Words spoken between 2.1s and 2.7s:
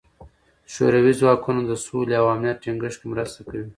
او امنیت